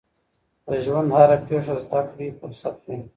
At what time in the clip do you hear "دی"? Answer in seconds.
2.85-2.97